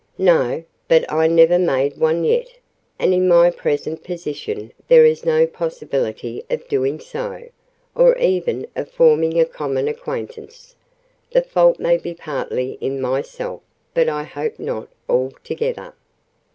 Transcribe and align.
"No, 0.17 0.63
but 0.87 1.05
I 1.13 1.27
never 1.27 1.59
made 1.59 1.95
one 1.97 2.23
yet; 2.23 2.49
and 2.97 3.13
in 3.13 3.27
my 3.27 3.51
present 3.51 4.03
position 4.03 4.73
there 4.87 5.05
is 5.05 5.25
no 5.25 5.45
possibility 5.45 6.43
of 6.49 6.67
doing 6.67 6.99
so, 6.99 7.47
or 7.93 8.17
even 8.17 8.65
of 8.75 8.89
forming 8.89 9.39
a 9.39 9.45
common 9.45 9.87
acquaintance. 9.87 10.75
The 11.33 11.43
fault 11.43 11.77
may 11.77 11.97
be 11.97 12.15
partly 12.15 12.79
in 12.81 12.99
myself, 12.99 13.61
but 13.93 14.09
I 14.09 14.23
hope 14.23 14.57
not 14.57 14.89
altogether." 15.07 15.93